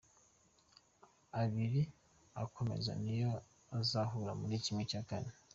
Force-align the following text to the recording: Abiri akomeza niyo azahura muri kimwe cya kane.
Abiri 1.41 1.81
akomeza 2.43 2.91
niyo 3.03 3.31
azahura 3.79 4.31
muri 4.41 4.55
kimwe 4.63 4.83
cya 4.91 5.01
kane. 5.09 5.31